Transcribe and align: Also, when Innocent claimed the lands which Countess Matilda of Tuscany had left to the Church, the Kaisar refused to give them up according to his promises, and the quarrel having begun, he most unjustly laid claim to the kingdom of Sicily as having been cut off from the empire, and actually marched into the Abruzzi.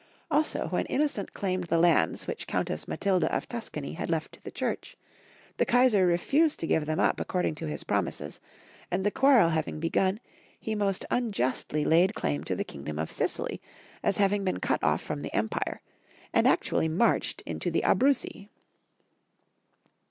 Also, 0.31 0.65
when 0.69 0.87
Innocent 0.87 1.31
claimed 1.31 1.65
the 1.65 1.77
lands 1.77 2.25
which 2.25 2.47
Countess 2.47 2.87
Matilda 2.87 3.31
of 3.31 3.47
Tuscany 3.47 3.93
had 3.93 4.09
left 4.09 4.31
to 4.31 4.41
the 4.43 4.49
Church, 4.49 4.97
the 5.57 5.63
Kaisar 5.67 6.07
refused 6.07 6.59
to 6.59 6.65
give 6.65 6.87
them 6.87 6.99
up 6.99 7.19
according 7.19 7.53
to 7.53 7.67
his 7.67 7.83
promises, 7.83 8.41
and 8.89 9.05
the 9.05 9.11
quarrel 9.11 9.49
having 9.49 9.79
begun, 9.79 10.19
he 10.59 10.73
most 10.73 11.05
unjustly 11.11 11.85
laid 11.85 12.15
claim 12.15 12.43
to 12.45 12.55
the 12.55 12.63
kingdom 12.63 12.97
of 12.97 13.11
Sicily 13.11 13.61
as 14.01 14.17
having 14.17 14.43
been 14.43 14.59
cut 14.59 14.83
off 14.83 15.03
from 15.03 15.21
the 15.21 15.35
empire, 15.35 15.81
and 16.33 16.47
actually 16.47 16.87
marched 16.87 17.41
into 17.45 17.69
the 17.69 17.83
Abruzzi. 17.83 18.49